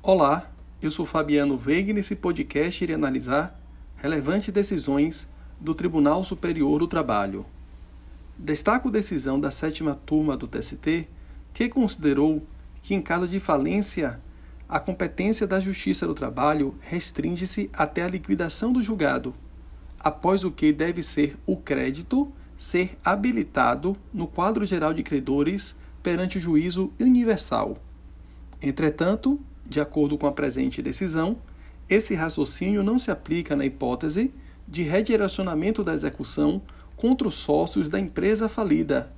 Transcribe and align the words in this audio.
Olá, 0.00 0.48
eu 0.80 0.92
sou 0.92 1.04
Fabiano 1.04 1.58
Veiga 1.58 1.90
e 1.90 1.92
nesse 1.92 2.14
podcast 2.14 2.82
irei 2.82 2.94
analisar 2.94 3.60
relevantes 3.96 4.48
decisões 4.54 5.28
do 5.60 5.74
Tribunal 5.74 6.22
Superior 6.22 6.78
do 6.78 6.86
Trabalho. 6.86 7.44
Destaco 8.38 8.92
decisão 8.92 9.40
da 9.40 9.50
sétima 9.50 9.98
turma 10.06 10.36
do 10.36 10.46
TST, 10.46 11.08
que 11.52 11.68
considerou 11.68 12.46
que, 12.80 12.94
em 12.94 13.02
caso 13.02 13.26
de 13.26 13.40
falência, 13.40 14.20
a 14.68 14.78
competência 14.78 15.48
da 15.48 15.58
Justiça 15.58 16.06
do 16.06 16.14
Trabalho 16.14 16.76
restringe-se 16.80 17.68
até 17.72 18.04
a 18.04 18.08
liquidação 18.08 18.72
do 18.72 18.82
julgado, 18.82 19.34
após 19.98 20.44
o 20.44 20.50
que 20.52 20.72
deve 20.72 21.02
ser 21.02 21.36
o 21.44 21.56
crédito 21.56 22.32
ser 22.56 22.96
habilitado 23.04 23.96
no 24.14 24.28
quadro 24.28 24.64
geral 24.64 24.94
de 24.94 25.02
credores 25.02 25.74
perante 26.04 26.38
o 26.38 26.40
juízo 26.40 26.92
universal. 27.00 27.78
Entretanto, 28.62 29.40
de 29.68 29.80
acordo 29.80 30.16
com 30.16 30.26
a 30.26 30.32
presente 30.32 30.80
decisão, 30.80 31.36
esse 31.88 32.14
raciocínio 32.14 32.82
não 32.82 32.98
se 32.98 33.10
aplica 33.10 33.54
na 33.54 33.64
hipótese 33.64 34.32
de 34.66 34.82
redirecionamento 34.82 35.84
da 35.84 35.94
execução 35.94 36.60
contra 36.96 37.28
os 37.28 37.34
sócios 37.36 37.88
da 37.88 37.98
empresa 37.98 38.48
falida, 38.48 39.12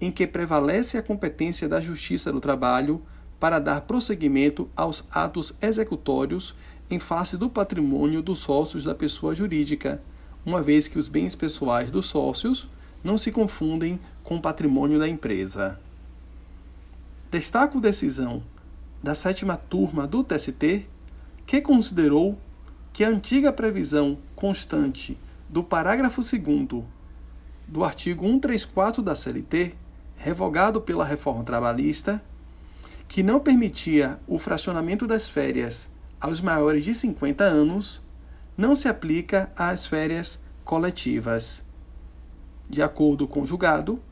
em 0.00 0.10
que 0.10 0.26
prevalece 0.26 0.96
a 0.96 1.02
competência 1.02 1.68
da 1.68 1.80
Justiça 1.80 2.32
do 2.32 2.40
Trabalho 2.40 3.02
para 3.38 3.58
dar 3.58 3.82
prosseguimento 3.82 4.68
aos 4.74 5.04
atos 5.10 5.54
executórios 5.60 6.54
em 6.90 6.98
face 6.98 7.36
do 7.36 7.48
patrimônio 7.48 8.22
dos 8.22 8.38
sócios 8.38 8.84
da 8.84 8.94
pessoa 8.94 9.34
jurídica, 9.34 10.00
uma 10.44 10.62
vez 10.62 10.88
que 10.88 10.98
os 10.98 11.06
bens 11.06 11.36
pessoais 11.36 11.90
dos 11.90 12.06
sócios 12.06 12.68
não 13.04 13.18
se 13.18 13.30
confundem 13.30 14.00
com 14.24 14.36
o 14.36 14.40
patrimônio 14.40 14.98
da 14.98 15.08
empresa. 15.08 15.78
Destaco 17.30 17.80
decisão 17.80 18.42
da 19.02 19.14
sétima 19.14 19.56
turma 19.56 20.06
do 20.06 20.24
TST, 20.24 20.86
que 21.46 21.60
considerou 21.60 22.38
que 22.92 23.04
a 23.04 23.08
antiga 23.08 23.52
previsão 23.52 24.18
constante 24.34 25.18
do 25.48 25.62
parágrafo 25.62 26.20
2 26.20 26.84
do 27.66 27.84
artigo 27.84 28.26
134 28.26 29.02
da 29.02 29.14
CLT, 29.14 29.74
revogado 30.16 30.80
pela 30.80 31.04
reforma 31.04 31.44
trabalhista, 31.44 32.22
que 33.06 33.22
não 33.22 33.40
permitia 33.40 34.18
o 34.26 34.38
fracionamento 34.38 35.06
das 35.06 35.28
férias 35.28 35.88
aos 36.20 36.40
maiores 36.40 36.84
de 36.84 36.94
50 36.94 37.44
anos, 37.44 38.02
não 38.56 38.74
se 38.74 38.88
aplica 38.88 39.50
às 39.56 39.86
férias 39.86 40.40
coletivas. 40.64 41.62
De 42.68 42.82
acordo 42.82 43.26
com 43.26 43.42
o 43.42 43.46
julgado, 43.46 44.02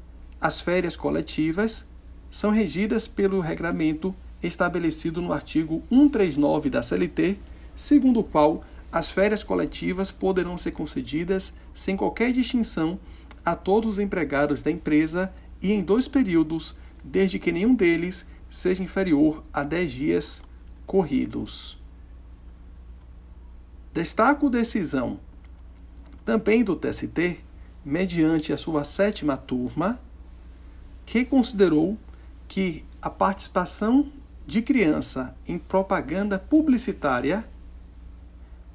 as 0.40 0.60
férias 0.60 0.96
coletivas 0.96 1.84
são 2.30 2.50
regidas 2.50 3.08
pelo 3.08 3.40
regramento 3.40 4.14
estabelecido 4.42 5.20
no 5.22 5.32
artigo 5.32 5.82
139 5.88 6.70
da 6.70 6.82
CLT, 6.82 7.38
segundo 7.74 8.20
o 8.20 8.24
qual 8.24 8.64
as 8.92 9.10
férias 9.10 9.42
coletivas 9.42 10.10
poderão 10.10 10.56
ser 10.56 10.72
concedidas 10.72 11.52
sem 11.74 11.96
qualquer 11.96 12.32
distinção 12.32 12.98
a 13.44 13.54
todos 13.54 13.90
os 13.90 13.98
empregados 13.98 14.62
da 14.62 14.70
empresa 14.70 15.32
e 15.60 15.72
em 15.72 15.82
dois 15.82 16.08
períodos, 16.08 16.74
desde 17.02 17.38
que 17.38 17.52
nenhum 17.52 17.74
deles 17.74 18.26
seja 18.48 18.82
inferior 18.82 19.44
a 19.52 19.62
10 19.62 19.92
dias 19.92 20.42
corridos. 20.86 21.78
Destaco 23.92 24.50
decisão 24.50 25.18
também 26.24 26.64
do 26.64 26.74
TST, 26.74 27.38
mediante 27.84 28.52
a 28.52 28.58
sua 28.58 28.82
sétima 28.82 29.36
turma, 29.36 30.00
que 31.06 31.24
considerou 31.24 31.96
que 32.48 32.84
a 33.00 33.08
participação 33.08 34.10
de 34.46 34.62
criança 34.62 35.34
em 35.46 35.58
propaganda 35.58 36.38
publicitária 36.38 37.44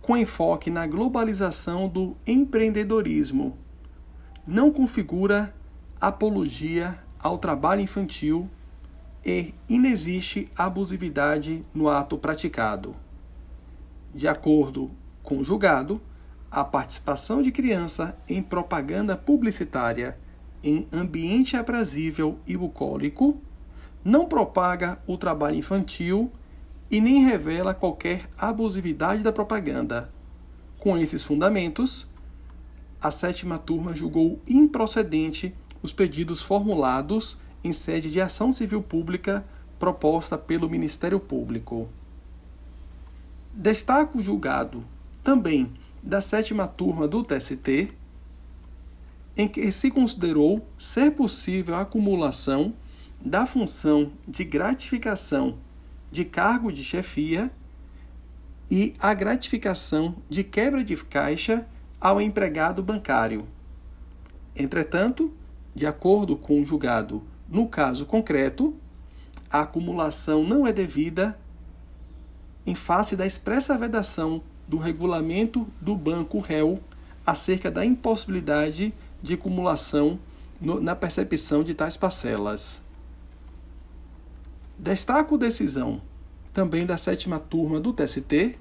com 0.01 0.17
enfoque 0.17 0.69
na 0.69 0.85
globalização 0.85 1.87
do 1.87 2.17
empreendedorismo 2.27 3.57
não 4.45 4.71
configura 4.71 5.53
apologia 5.99 6.99
ao 7.19 7.37
trabalho 7.37 7.81
infantil 7.81 8.49
e 9.23 9.53
inexiste 9.69 10.49
abusividade 10.57 11.61
no 11.73 11.87
ato 11.87 12.17
praticado. 12.17 12.95
De 14.13 14.27
acordo 14.27 14.91
com 15.23 15.37
o 15.37 15.43
julgado, 15.43 16.01
a 16.49 16.65
participação 16.65 17.41
de 17.41 17.51
criança 17.51 18.17
em 18.27 18.41
propaganda 18.41 19.15
publicitária 19.15 20.17
em 20.63 20.87
ambiente 20.91 21.55
aprazível 21.55 22.39
e 22.45 22.57
bucólico 22.57 23.39
não 24.03 24.25
propaga 24.25 24.99
o 25.05 25.17
trabalho 25.17 25.55
infantil 25.55 26.31
e 26.89 26.99
nem 26.99 27.23
revela 27.23 27.73
qualquer 27.73 28.29
abusividade 28.37 29.23
da 29.23 29.31
propaganda. 29.31 30.09
Com 30.79 30.97
esses 30.97 31.23
fundamentos, 31.23 32.07
a 33.01 33.11
sétima 33.11 33.57
turma 33.57 33.95
julgou 33.95 34.39
improcedente 34.47 35.53
os 35.81 35.93
pedidos 35.93 36.41
formulados 36.41 37.37
em 37.63 37.71
sede 37.71 38.11
de 38.11 38.19
ação 38.19 38.51
civil 38.51 38.81
pública 38.81 39.45
proposta 39.79 40.37
pelo 40.37 40.69
Ministério 40.69 41.19
Público. 41.19 41.89
Destaco 43.53 44.19
o 44.19 44.21
julgado 44.21 44.83
também 45.23 45.71
da 46.01 46.21
sétima 46.21 46.67
turma 46.67 47.07
do 47.07 47.23
TST, 47.23 47.91
em 49.37 49.47
que 49.47 49.71
se 49.71 49.91
considerou 49.91 50.65
ser 50.77 51.11
possível 51.11 51.75
a 51.75 51.81
acumulação 51.81 52.73
da 53.23 53.45
função 53.45 54.11
de 54.27 54.43
gratificação 54.43 55.57
de 56.11 56.25
cargo 56.25 56.71
de 56.71 56.83
chefia 56.83 57.51
e 58.69 58.93
a 58.99 59.13
gratificação 59.13 60.15
de 60.29 60.43
quebra 60.43 60.83
de 60.83 60.95
caixa 60.97 61.65
ao 61.99 62.21
empregado 62.21 62.83
bancário. 62.83 63.47
Entretanto, 64.55 65.31
de 65.73 65.85
acordo 65.85 66.35
com 66.35 66.61
o 66.61 66.65
julgado 66.65 67.23
no 67.47 67.67
caso 67.67 68.05
concreto, 68.05 68.75
a 69.49 69.61
acumulação 69.61 70.43
não 70.43 70.65
é 70.65 70.73
devida 70.73 71.37
em 72.65 72.75
face 72.75 73.15
da 73.15 73.25
expressa 73.25 73.77
vedação 73.77 74.41
do 74.67 74.77
regulamento 74.77 75.67
do 75.79 75.95
banco 75.95 76.39
réu 76.39 76.79
acerca 77.25 77.69
da 77.69 77.85
impossibilidade 77.85 78.93
de 79.21 79.33
acumulação 79.33 80.19
no, 80.59 80.79
na 80.79 80.95
percepção 80.95 81.63
de 81.63 81.73
tais 81.73 81.97
parcelas. 81.97 82.81
Destaco 84.81 85.37
decisão 85.37 86.01
também 86.51 86.87
da 86.87 86.97
sétima 86.97 87.39
turma 87.39 87.79
do 87.79 87.93
TST, 87.93 88.57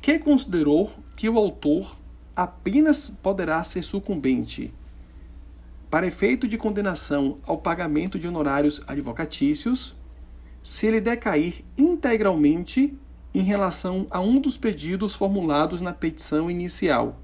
que 0.00 0.18
considerou 0.18 0.90
que 1.14 1.28
o 1.28 1.38
autor 1.38 1.96
apenas 2.34 3.08
poderá 3.08 3.62
ser 3.62 3.84
sucumbente 3.84 4.74
para 5.88 6.08
efeito 6.08 6.48
de 6.48 6.58
condenação 6.58 7.38
ao 7.46 7.56
pagamento 7.56 8.18
de 8.18 8.26
honorários 8.26 8.82
advocatícios 8.88 9.94
se 10.60 10.88
ele 10.88 11.00
decair 11.00 11.64
integralmente 11.78 12.98
em 13.32 13.42
relação 13.42 14.08
a 14.10 14.18
um 14.18 14.40
dos 14.40 14.58
pedidos 14.58 15.14
formulados 15.14 15.80
na 15.80 15.92
petição 15.92 16.50
inicial. 16.50 17.16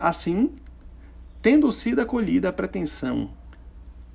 Assim, 0.00 0.50
tendo 1.40 1.70
sido 1.70 2.00
acolhida 2.00 2.48
a 2.48 2.52
pretensão, 2.52 3.30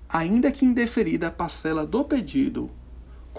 ainda 0.10 0.52
que 0.52 0.66
indeferida 0.66 1.28
a 1.28 1.32
parcela 1.32 1.86
do 1.86 2.04
pedido 2.04 2.70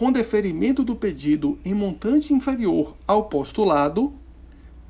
com 0.01 0.11
deferimento 0.11 0.83
do 0.83 0.97
pedido 0.97 1.59
em 1.63 1.75
montante 1.75 2.33
inferior 2.33 2.97
ao 3.07 3.25
postulado, 3.25 4.15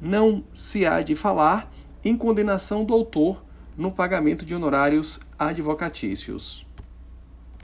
não 0.01 0.45
se 0.55 0.87
há 0.87 1.03
de 1.03 1.17
falar 1.17 1.69
em 2.05 2.17
condenação 2.17 2.85
do 2.85 2.95
autor 2.95 3.43
no 3.77 3.91
pagamento 3.91 4.47
de 4.47 4.55
honorários 4.55 5.19
advocatícios. 5.37 6.65